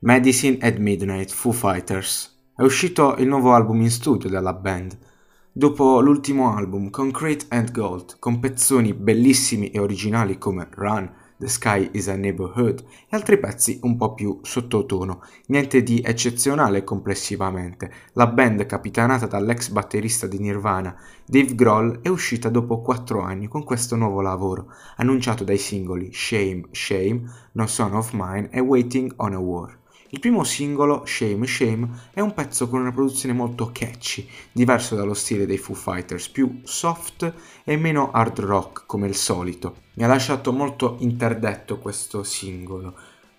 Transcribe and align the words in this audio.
Medicine 0.00 0.58
at 0.60 0.78
Midnight 0.78 1.32
Foo 1.32 1.50
Fighters. 1.50 2.32
È 2.54 2.62
uscito 2.62 3.16
il 3.16 3.26
nuovo 3.26 3.52
album 3.52 3.80
in 3.80 3.90
studio 3.90 4.28
della 4.28 4.54
band. 4.54 4.96
Dopo 5.50 6.00
l'ultimo 6.00 6.54
album, 6.54 6.88
Concrete 6.88 7.46
and 7.48 7.72
Gold, 7.72 8.20
con 8.20 8.38
pezzoni 8.38 8.94
bellissimi 8.94 9.72
e 9.72 9.80
originali 9.80 10.38
come 10.38 10.68
Run, 10.70 11.12
The 11.36 11.48
Sky 11.48 11.88
is 11.92 12.06
a 12.06 12.14
Neighborhood 12.14 12.84
e 13.08 13.16
altri 13.16 13.40
pezzi 13.40 13.80
un 13.82 13.96
po' 13.96 14.14
più 14.14 14.38
sottotono, 14.42 15.20
niente 15.46 15.82
di 15.82 16.00
eccezionale 16.00 16.84
complessivamente. 16.84 17.92
La 18.12 18.28
band, 18.28 18.66
capitanata 18.66 19.26
dall'ex 19.26 19.70
batterista 19.70 20.28
di 20.28 20.38
Nirvana, 20.38 20.96
Dave 21.26 21.56
Grohl, 21.56 22.02
è 22.02 22.08
uscita 22.08 22.48
dopo 22.48 22.82
4 22.82 23.20
anni 23.20 23.48
con 23.48 23.64
questo 23.64 23.96
nuovo 23.96 24.20
lavoro, 24.20 24.72
annunciato 24.98 25.42
dai 25.42 25.58
singoli 25.58 26.12
Shame, 26.12 26.68
Shame, 26.70 27.22
No 27.52 27.66
Son 27.66 27.94
of 27.94 28.10
Mine 28.12 28.48
e 28.50 28.60
Waiting 28.60 29.12
on 29.16 29.32
a 29.32 29.38
War. 29.40 29.77
Il 30.10 30.20
primo 30.20 30.42
singolo, 30.42 31.04
Shame 31.04 31.46
Shame, 31.46 31.90
è 32.14 32.20
un 32.20 32.32
pezzo 32.32 32.66
con 32.66 32.80
una 32.80 32.92
produzione 32.92 33.34
molto 33.34 33.68
catchy, 33.70 34.26
diverso 34.50 34.94
dallo 34.94 35.12
stile 35.12 35.44
dei 35.44 35.58
Foo 35.58 35.74
Fighters, 35.74 36.30
più 36.30 36.60
soft 36.64 37.30
e 37.62 37.76
meno 37.76 38.10
hard 38.10 38.38
rock 38.40 38.84
come 38.86 39.06
il 39.06 39.14
solito. 39.14 39.80
Mi 39.96 40.04
ha 40.04 40.06
lasciato 40.06 40.50
molto 40.50 40.96
interdetto 41.00 41.78
questo 41.78 42.22
singolo, 42.22 42.96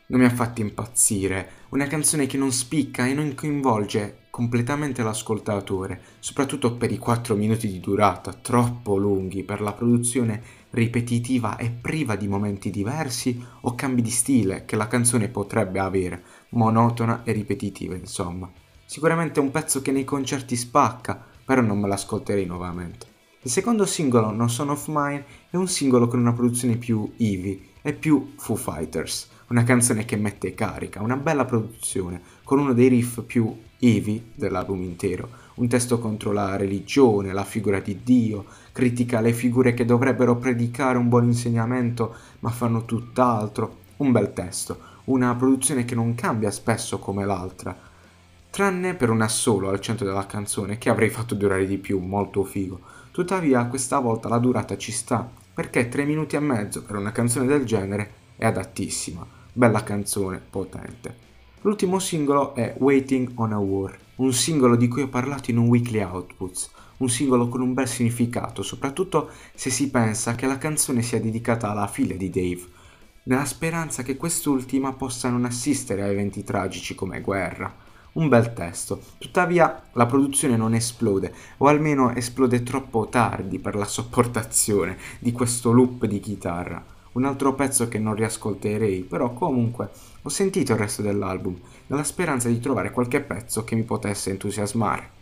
non 0.10 0.20
mi 0.20 0.28
ha 0.28 0.30
fatto 0.30 0.62
impazzire, 0.62 1.50
una 1.70 1.88
canzone 1.88 2.28
che 2.28 2.38
non 2.38 2.52
spicca 2.52 3.08
e 3.08 3.16
non 3.16 3.34
coinvolge 3.34 4.26
completamente 4.30 5.02
l'ascoltatore, 5.02 6.00
soprattutto 6.20 6.76
per 6.76 6.92
i 6.92 7.00
4 7.00 7.36
minuti 7.36 7.68
di 7.68 7.80
durata, 7.80 8.32
troppo 8.32 8.96
lunghi 8.96 9.44
per 9.44 9.60
la 9.62 9.74
produzione 9.74 10.44
ripetitiva 10.72 11.58
e 11.58 11.70
priva 11.70 12.16
di 12.16 12.28
momenti 12.28 12.70
diversi 12.70 13.44
o 13.62 13.76
cambi 13.76 14.02
di 14.02 14.10
stile 14.10 14.66
che 14.66 14.76
la 14.76 14.88
canzone 14.88 15.28
potrebbe 15.28 15.80
avere, 15.80 16.24
monotona 16.50 17.24
e 17.24 17.32
ripetitiva, 17.32 17.96
insomma. 17.96 18.50
Sicuramente 18.86 19.40
un 19.40 19.52
pezzo 19.52 19.82
che 19.82 19.92
nei 19.92 20.04
concerti 20.04 20.56
spacca, 20.56 21.24
però 21.44 21.62
non 21.62 21.80
me 21.80 21.88
l'ascolterei 21.88 22.46
nuovamente. 22.46 23.08
Il 23.42 23.52
secondo 23.52 23.86
singolo, 23.86 24.32
No 24.32 24.48
Son 24.48 24.70
of 24.70 24.86
Mine, 24.90 25.26
è 25.50 25.56
un 25.56 25.68
singolo 25.68 26.08
con 26.08 26.20
una 26.20 26.34
produzione 26.34 26.76
più 26.76 27.14
Eevee 27.18 27.60
e 27.82 27.94
più 27.94 28.34
Foo 28.38 28.56
Fighters, 28.56 29.30
una 29.48 29.64
canzone 29.64 30.06
che 30.06 30.18
mette 30.18 30.54
carica, 30.54 31.02
una 31.02 31.16
bella 31.16 31.46
produzione, 31.46 32.22
con 32.44 32.60
uno 32.60 32.74
dei 32.74 32.90
riff 32.90 33.22
più 33.22 33.58
Eevee 33.80 34.32
dell'album 34.36 34.84
intero, 34.84 35.30
un 35.60 35.68
testo 35.68 36.00
contro 36.00 36.32
la 36.32 36.56
religione, 36.56 37.34
la 37.34 37.44
figura 37.44 37.80
di 37.80 38.00
Dio, 38.02 38.46
critica 38.72 39.20
le 39.20 39.34
figure 39.34 39.74
che 39.74 39.84
dovrebbero 39.84 40.38
predicare 40.38 40.98
un 40.98 41.10
buon 41.10 41.26
insegnamento 41.26 42.16
ma 42.40 42.50
fanno 42.50 42.86
tutt'altro, 42.86 43.78
un 43.98 44.14
bel 44.14 44.32
testo, 44.32 44.80
una 45.06 45.36
produzione 45.36 45.84
che 45.84 45.96
non 45.96 46.16
cambia 46.16 46.50
spesso 46.50 46.98
come 47.00 47.26
l'altra, 47.26 47.78
tranne 48.50 48.96
per 48.96 49.10
un 49.10 49.22
assolo 49.22 49.70
al 49.70 49.82
centro 49.82 50.06
della 50.06 50.26
canzone 50.26 50.78
che 50.78 50.90
avrei 50.90 51.10
fatto 51.10 51.36
durare 51.36 51.68
di 51.68 51.78
più, 51.78 52.00
molto 52.00 52.46
figo. 52.46 52.80
Tuttavia 53.12 53.66
questa 53.66 54.00
volta 54.00 54.30
la 54.30 54.40
durata 54.40 54.78
ci 54.78 54.94
sta, 54.94 55.30
perché 55.54 55.90
3 55.90 56.06
minuti 56.06 56.38
e 56.38 56.40
mezzo 56.40 56.84
per 56.84 56.96
una 56.96 57.12
canzone 57.12 57.48
del 57.48 57.66
genere 57.66 58.12
è 58.38 58.46
adattissima. 58.46 59.26
Bella 59.52 59.84
canzone, 59.84 60.42
potente. 60.50 61.28
L'ultimo 61.64 62.00
singolo 62.00 62.56
è 62.56 62.74
Waiting 62.78 63.32
on 63.36 63.52
a 63.52 63.60
War, 63.60 63.94
un 64.16 64.32
singolo 64.32 64.78
di 64.78 64.88
cui 64.88 65.02
ho 65.02 65.10
parlato 65.10 65.52
in 65.52 65.58
un 65.58 65.68
weekly 65.68 66.02
outputs, 66.02 66.72
un 67.00 67.10
singolo 67.10 67.50
con 67.50 67.60
un 67.60 67.74
bel 67.74 67.86
significato, 67.86 68.64
soprattutto 68.64 69.30
se 69.54 69.70
si 69.70 69.90
pensa 69.90 70.36
che 70.36 70.48
la 70.48 70.58
canzone 70.58 71.02
sia 71.02 71.20
dedicata 71.20 71.70
alla 71.70 71.88
figlia 71.88 72.16
di 72.16 72.30
Dave, 72.30 72.66
nella 73.24 73.44
speranza 73.44 74.04
che 74.04 74.16
quest'ultima 74.16 74.94
possa 74.94 75.28
non 75.28 75.44
assistere 75.44 76.02
a 76.02 76.08
eventi 76.08 76.46
tragici 76.46 76.96
come 76.96 77.20
guerra. 77.20 77.76
Un 78.14 78.30
bel 78.30 78.54
testo, 78.54 79.02
tuttavia 79.18 79.84
la 79.92 80.06
produzione 80.06 80.56
non 80.56 80.74
esplode, 80.74 81.34
o 81.58 81.68
almeno 81.68 82.16
esplode 82.16 82.64
troppo 82.64 83.10
tardi 83.10 83.60
per 83.60 83.76
la 83.76 83.84
sopportazione 83.84 84.98
di 85.20 85.34
questo 85.34 85.74
loop 85.74 86.06
di 86.06 86.22
chitarra 86.22 86.98
un 87.14 87.26
altro 87.26 87.54
pezzo 87.54 87.88
che 87.88 88.00
non 88.00 88.16
riascolterei, 88.16 89.02
però 89.02 89.34
comunque 89.34 89.90
ho 90.22 90.30
sentito 90.30 90.74
il 90.74 90.80
resto 90.80 91.02
dell'album, 91.02 91.58
nella 91.88 92.04
speranza 92.04 92.48
di 92.48 92.60
trovare 92.60 92.92
qualche 92.92 93.22
pezzo 93.22 93.64
che 93.64 93.76
mi 93.76 93.84
potesse 93.84 94.30
entusiasmare. 94.30 95.18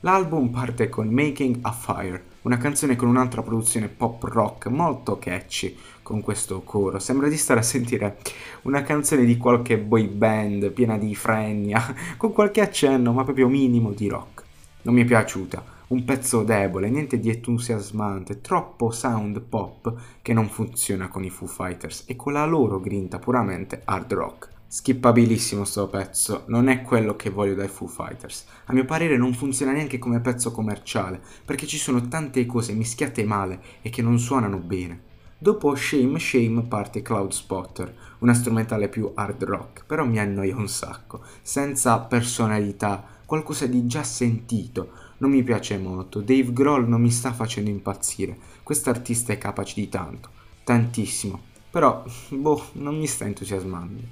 L'album 0.00 0.48
parte 0.48 0.88
con 0.88 1.08
Making 1.08 1.58
a 1.62 1.72
Fire, 1.72 2.24
una 2.42 2.58
canzone 2.58 2.96
con 2.96 3.08
un'altra 3.08 3.42
produzione 3.42 3.88
pop 3.88 4.22
rock 4.24 4.66
molto 4.66 5.18
catchy, 5.18 5.76
con 6.02 6.20
questo 6.20 6.62
coro. 6.62 6.98
Sembra 6.98 7.28
di 7.28 7.36
stare 7.36 7.60
a 7.60 7.62
sentire 7.62 8.18
una 8.62 8.82
canzone 8.82 9.24
di 9.24 9.36
qualche 9.36 9.78
boy 9.78 10.08
band 10.08 10.70
piena 10.70 10.98
di 10.98 11.14
fregna, 11.14 11.94
con 12.18 12.32
qualche 12.32 12.60
accenno, 12.60 13.12
ma 13.12 13.22
proprio 13.22 13.48
minimo 13.48 13.92
di 13.92 14.08
rock. 14.08 14.42
Non 14.82 14.94
mi 14.94 15.02
è 15.02 15.04
piaciuta, 15.04 15.64
un 15.92 16.04
pezzo 16.04 16.42
debole, 16.42 16.88
niente 16.88 17.18
di 17.18 17.28
entusiasmante, 17.28 18.40
troppo 18.40 18.90
sound 18.90 19.42
pop 19.42 19.94
che 20.22 20.32
non 20.32 20.48
funziona 20.48 21.08
con 21.08 21.22
i 21.22 21.28
Foo 21.28 21.46
Fighters 21.46 22.04
e 22.06 22.16
con 22.16 22.32
la 22.32 22.46
loro 22.46 22.80
grinta 22.80 23.18
puramente 23.18 23.82
hard 23.84 24.12
rock. 24.14 24.50
Skippabilissimo 24.66 25.66
sto 25.66 25.88
pezzo, 25.88 26.44
non 26.46 26.68
è 26.68 26.80
quello 26.80 27.14
che 27.14 27.28
voglio 27.28 27.54
dai 27.54 27.68
Foo 27.68 27.88
Fighters. 27.88 28.46
A 28.64 28.72
mio 28.72 28.86
parere 28.86 29.18
non 29.18 29.34
funziona 29.34 29.72
neanche 29.72 29.98
come 29.98 30.20
pezzo 30.20 30.50
commerciale, 30.50 31.20
perché 31.44 31.66
ci 31.66 31.76
sono 31.76 32.08
tante 32.08 32.46
cose 32.46 32.72
mischiate 32.72 33.22
male 33.22 33.60
e 33.82 33.90
che 33.90 34.00
non 34.00 34.18
suonano 34.18 34.56
bene. 34.56 35.10
Dopo 35.36 35.74
Shame 35.74 36.18
Shame 36.18 36.62
parte 36.62 37.02
Cloud 37.02 37.32
Spotter, 37.32 37.94
una 38.20 38.32
strumentale 38.32 38.88
più 38.88 39.12
hard 39.14 39.44
rock, 39.44 39.84
però 39.84 40.06
mi 40.06 40.18
annoia 40.18 40.56
un 40.56 40.68
sacco, 40.68 41.20
senza 41.42 41.98
personalità, 41.98 43.04
qualcosa 43.26 43.66
di 43.66 43.86
già 43.86 44.02
sentito, 44.02 45.01
non 45.22 45.30
mi 45.30 45.44
piace 45.44 45.78
molto. 45.78 46.20
Dave 46.20 46.52
Grohl 46.52 46.88
non 46.88 47.00
mi 47.00 47.10
sta 47.10 47.32
facendo 47.32 47.70
impazzire. 47.70 48.36
Quest'artista 48.64 49.32
è 49.32 49.38
capace 49.38 49.74
di 49.76 49.88
tanto, 49.88 50.30
tantissimo. 50.64 51.40
Però, 51.70 52.02
boh, 52.30 52.64
non 52.72 52.98
mi 52.98 53.06
sta 53.06 53.24
entusiasmando. 53.24 54.02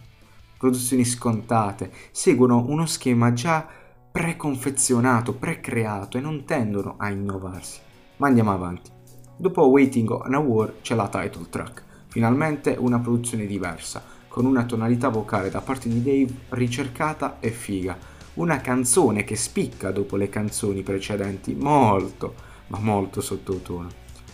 Produzioni 0.57 1.05
scontate, 1.05 1.91
seguono 2.13 2.65
uno 2.69 2.87
schema 2.87 3.33
già 3.33 3.67
preconfezionato, 4.13 5.35
precreato 5.35 6.17
e 6.17 6.21
non 6.21 6.45
tendono 6.45 6.95
a 6.97 7.11
innovarsi. 7.11 7.81
Ma 8.19 8.29
andiamo 8.29 8.53
avanti. 8.53 8.91
Dopo 9.37 9.67
Waiting 9.67 10.11
on 10.11 10.35
a 10.35 10.39
War 10.39 10.81
c'è 10.81 10.95
la 10.95 11.09
title 11.09 11.49
track, 11.51 11.83
finalmente 12.07 12.77
una 12.79 13.01
produzione 13.01 13.47
diversa, 13.47 14.03
con 14.29 14.45
una 14.45 14.65
tonalità 14.65 15.09
vocale 15.09 15.51
da 15.51 15.61
parte 15.61 15.89
di 15.89 16.03
Dave 16.03 16.43
ricercata 16.51 17.39
e 17.41 17.51
figa, 17.51 17.99
una 18.35 18.61
canzone 18.61 19.25
che 19.25 19.37
spicca 19.37 19.91
dopo 19.91 20.17
le 20.17 20.29
canzoni 20.29 20.83
precedenti 20.83 21.55
molto, 21.55 22.35
ma 22.69 22.79
molto 22.79 23.21
sottotono. 23.21 23.89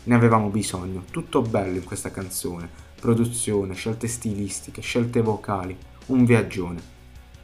Ne 0.05 0.15
avevamo 0.15 0.49
bisogno, 0.49 1.05
tutto 1.11 1.43
bello 1.43 1.77
in 1.77 1.85
questa 1.85 2.11
canzone, 2.11 2.69
produzione, 3.01 3.75
scelte 3.75 4.07
stilistiche, 4.07 4.81
scelte 4.81 5.23
vocali, 5.23 5.77
un 6.07 6.25
viaggione. 6.25 6.81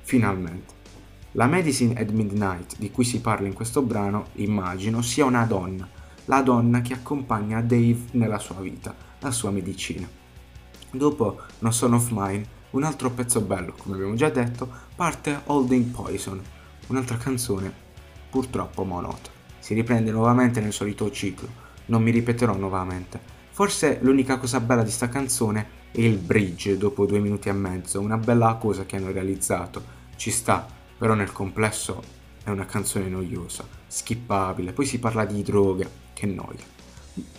Finalmente. 0.03 0.81
La 1.33 1.47
Medicine 1.47 1.99
at 1.99 2.11
Midnight 2.11 2.77
di 2.79 2.91
cui 2.91 3.05
si 3.05 3.21
parla 3.21 3.47
in 3.47 3.55
questo 3.55 3.81
brano, 3.81 4.27
immagino, 4.35 5.01
sia 5.01 5.25
una 5.25 5.47
donna, 5.47 5.89
la 6.27 6.43
donna 6.43 6.83
che 6.83 6.93
accompagna 6.93 7.63
Dave 7.63 7.99
nella 8.13 8.39
sua 8.39 8.61
vita, 8.61 8.95
la 9.19 9.31
sua 9.31 9.51
medicina. 9.51 10.07
Dopo 10.91 11.41
No 11.61 11.71
Son 11.71 11.95
of 11.95 12.11
Mine 12.11 12.61
un 12.73 12.85
altro 12.85 13.11
pezzo 13.11 13.41
bello, 13.41 13.75
come 13.77 13.97
abbiamo 13.97 14.15
già 14.15 14.31
detto, 14.31 14.69
parte 14.95 15.43
Holding 15.45 15.91
Poison, 15.91 16.41
un'altra 16.89 17.17
canzone 17.17 17.73
purtroppo 18.31 18.85
monotona. 18.85 19.41
Si 19.59 19.75
riprende 19.75 20.11
nuovamente 20.11 20.61
nel 20.61 20.73
solito 20.73 21.11
ciclo, 21.11 21.49
non 21.87 22.03
mi 22.03 22.11
ripeterò 22.11 22.57
nuovamente. 22.57 23.21
Forse 23.51 23.99
l'unica 24.01 24.39
cosa 24.39 24.61
bella 24.61 24.83
di 24.83 24.91
sta 24.91 25.09
canzone 25.09 25.81
è 25.93 26.01
il 26.01 26.17
bridge 26.17 26.79
dopo 26.79 27.05
due 27.05 27.19
minuti 27.19 27.49
e 27.51 27.53
mezzo, 27.53 28.01
una 28.01 28.17
bella 28.17 28.55
cosa 28.55 28.87
che 28.87 28.97
hanno 28.97 29.13
realizzato. 29.13 30.01
Ci 30.17 30.31
sta, 30.31 30.67
però 30.97 31.13
nel 31.15 31.33
complesso 31.33 32.03
è 32.43 32.49
una 32.49 32.65
canzone 32.65 33.09
noiosa, 33.09 33.67
skippabile, 33.87 34.73
poi 34.73 34.87
si 34.87 34.99
parla 34.99 35.27
di 35.27 35.43
droga, 35.43 35.87
che 36.15 36.27
noia. 36.27 36.65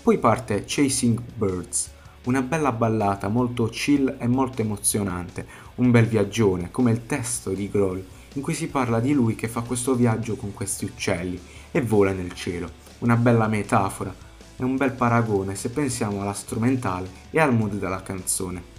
Poi 0.04 0.19
parte 0.19 0.63
Chasing 0.68 1.19
Birds, 1.36 1.92
una 2.24 2.42
bella 2.42 2.72
ballata 2.72 3.28
molto 3.28 3.66
chill 3.66 4.16
e 4.18 4.28
molto 4.28 4.62
emozionante, 4.62 5.46
un 5.75 5.92
bel 5.92 6.06
viaggione, 6.06 6.72
come 6.72 6.92
il 6.92 7.06
testo 7.06 7.50
di 7.52 7.70
Grohl, 7.70 8.04
in 8.34 8.42
cui 8.42 8.54
si 8.54 8.68
parla 8.68 9.00
di 9.00 9.14
lui 9.14 9.36
che 9.36 9.48
fa 9.48 9.62
questo 9.62 9.94
viaggio 9.94 10.36
con 10.36 10.54
questi 10.54 10.86
uccelli 10.86 11.40
e 11.72 11.81
vola 11.81 12.12
nel 12.12 12.34
cielo. 12.34 12.81
Una 13.00 13.18
bella 13.18 13.48
metafora 13.48 14.14
e 14.56 14.64
un 14.64 14.78
bel 14.78 14.94
paragone 14.94 15.56
se 15.56 15.70
pensiamo 15.70 16.22
alla 16.22 16.34
strumentale 16.34 17.10
e 17.30 17.40
al 17.40 17.54
mood 17.54 17.74
della 17.74 18.02
canzone. 18.02 18.72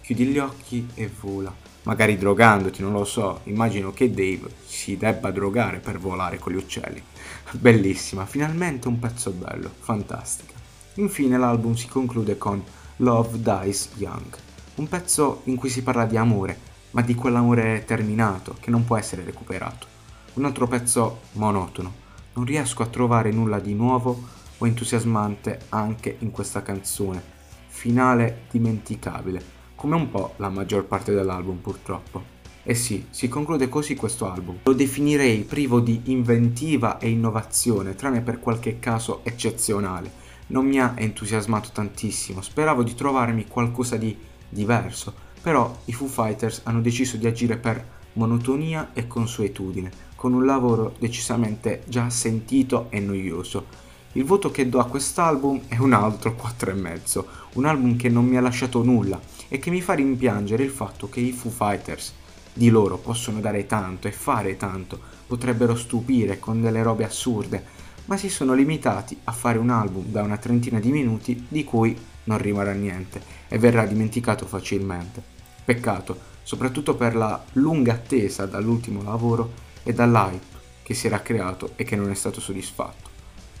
Chiudi 0.00 0.26
gli 0.26 0.38
occhi 0.38 0.86
e 0.94 1.10
vola. 1.20 1.52
Magari 1.84 2.16
drogandoti, 2.16 2.80
non 2.80 2.92
lo 2.92 3.04
so, 3.04 3.40
immagino 3.44 3.92
che 3.92 4.10
Dave 4.10 4.48
si 4.64 4.96
debba 4.96 5.32
drogare 5.32 5.78
per 5.78 5.98
volare 5.98 6.38
con 6.38 6.52
gli 6.52 6.56
uccelli. 6.56 7.02
Bellissima, 7.50 8.24
finalmente 8.24 8.86
un 8.86 9.00
pezzo 9.00 9.32
bello, 9.32 9.68
fantastica. 9.80 10.52
Infine 10.94 11.36
l'album 11.36 11.74
si 11.74 11.88
conclude 11.88 12.38
con 12.38 12.62
Love 12.96 13.40
Dies 13.40 13.90
Young, 13.96 14.36
un 14.76 14.88
pezzo 14.88 15.40
in 15.44 15.56
cui 15.56 15.70
si 15.70 15.82
parla 15.82 16.04
di 16.04 16.16
amore, 16.16 16.58
ma 16.90 17.00
di 17.00 17.14
quell'amore 17.14 17.84
terminato 17.86 18.56
che 18.60 18.70
non 18.70 18.84
può 18.84 18.96
essere 18.96 19.24
recuperato. 19.24 19.86
Un 20.34 20.44
altro 20.44 20.66
pezzo 20.68 21.20
monotono. 21.32 22.00
Non 22.34 22.44
riesco 22.44 22.82
a 22.82 22.86
trovare 22.86 23.30
nulla 23.30 23.58
di 23.60 23.74
nuovo 23.74 24.22
o 24.58 24.66
entusiasmante 24.66 25.60
anche 25.70 26.16
in 26.20 26.30
questa 26.30 26.62
canzone. 26.62 27.22
Finale 27.66 28.42
dimenticabile, 28.50 29.42
come 29.74 29.96
un 29.96 30.10
po' 30.10 30.34
la 30.36 30.50
maggior 30.50 30.84
parte 30.84 31.12
dell'album 31.12 31.56
purtroppo. 31.56 32.40
E 32.62 32.74
sì, 32.74 33.06
si 33.10 33.28
conclude 33.28 33.68
così 33.68 33.96
questo 33.96 34.30
album. 34.30 34.58
Lo 34.62 34.72
definirei 34.72 35.42
privo 35.42 35.80
di 35.80 36.02
inventiva 36.04 36.98
e 36.98 37.08
innovazione, 37.08 37.96
tranne 37.96 38.20
per 38.20 38.38
qualche 38.38 38.78
caso 38.78 39.20
eccezionale. 39.24 40.20
Non 40.52 40.66
mi 40.66 40.78
ha 40.78 40.92
entusiasmato 40.96 41.70
tantissimo, 41.72 42.42
speravo 42.42 42.82
di 42.82 42.94
trovarmi 42.94 43.46
qualcosa 43.48 43.96
di 43.96 44.14
diverso, 44.50 45.14
però 45.40 45.78
i 45.86 45.94
Foo 45.94 46.08
Fighters 46.08 46.60
hanno 46.64 46.82
deciso 46.82 47.16
di 47.16 47.26
agire 47.26 47.56
per 47.56 47.82
monotonia 48.12 48.90
e 48.92 49.06
consuetudine, 49.06 49.90
con 50.14 50.34
un 50.34 50.44
lavoro 50.44 50.94
decisamente 50.98 51.84
già 51.86 52.10
sentito 52.10 52.88
e 52.90 53.00
noioso. 53.00 53.64
Il 54.12 54.24
voto 54.24 54.50
che 54.50 54.68
do 54.68 54.78
a 54.78 54.84
quest'album 54.84 55.62
è 55.68 55.78
un 55.78 55.94
altro 55.94 56.36
4,5, 56.38 57.24
un 57.54 57.64
album 57.64 57.96
che 57.96 58.10
non 58.10 58.26
mi 58.26 58.36
ha 58.36 58.42
lasciato 58.42 58.82
nulla 58.82 59.18
e 59.48 59.58
che 59.58 59.70
mi 59.70 59.80
fa 59.80 59.94
rimpiangere 59.94 60.64
il 60.64 60.70
fatto 60.70 61.08
che 61.08 61.20
i 61.20 61.32
Foo 61.32 61.50
Fighters 61.50 62.12
di 62.52 62.68
loro 62.68 62.98
possono 62.98 63.40
dare 63.40 63.64
tanto 63.64 64.06
e 64.06 64.12
fare 64.12 64.58
tanto, 64.58 65.00
potrebbero 65.26 65.74
stupire 65.74 66.38
con 66.38 66.60
delle 66.60 66.82
robe 66.82 67.04
assurde, 67.04 67.80
ma 68.06 68.16
si 68.16 68.28
sono 68.28 68.54
limitati 68.54 69.18
a 69.24 69.32
fare 69.32 69.58
un 69.58 69.70
album 69.70 70.06
da 70.06 70.22
una 70.22 70.36
trentina 70.36 70.80
di 70.80 70.90
minuti 70.90 71.46
di 71.48 71.64
cui 71.64 71.96
non 72.24 72.38
rimarrà 72.38 72.72
niente 72.72 73.22
e 73.48 73.58
verrà 73.58 73.86
dimenticato 73.86 74.46
facilmente. 74.46 75.22
Peccato, 75.64 76.30
soprattutto 76.42 76.94
per 76.94 77.14
la 77.14 77.42
lunga 77.52 77.94
attesa 77.94 78.46
dall'ultimo 78.46 79.02
lavoro 79.02 79.52
e 79.82 79.92
dall'hype 79.92 80.60
che 80.82 80.94
si 80.94 81.06
era 81.06 81.22
creato 81.22 81.72
e 81.76 81.84
che 81.84 81.96
non 81.96 82.10
è 82.10 82.14
stato 82.14 82.40
soddisfatto. 82.40 83.10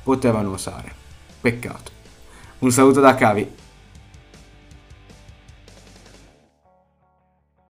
Potevano 0.02 0.52
osare. 0.52 0.92
Peccato. 1.40 1.90
Un 2.60 2.70
saluto 2.70 3.00
da 3.00 3.14
Cavi. 3.14 3.48